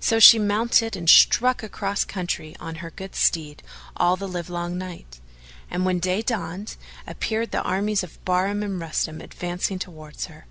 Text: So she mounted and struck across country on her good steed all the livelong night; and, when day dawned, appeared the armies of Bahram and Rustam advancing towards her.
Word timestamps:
So 0.00 0.18
she 0.18 0.38
mounted 0.38 0.96
and 0.96 1.06
struck 1.06 1.62
across 1.62 2.02
country 2.06 2.56
on 2.58 2.76
her 2.76 2.88
good 2.88 3.14
steed 3.14 3.62
all 3.94 4.16
the 4.16 4.26
livelong 4.26 4.78
night; 4.78 5.20
and, 5.70 5.84
when 5.84 5.98
day 5.98 6.22
dawned, 6.22 6.76
appeared 7.06 7.50
the 7.50 7.60
armies 7.60 8.02
of 8.02 8.24
Bahram 8.24 8.62
and 8.62 8.80
Rustam 8.80 9.20
advancing 9.20 9.78
towards 9.78 10.28
her. 10.28 10.46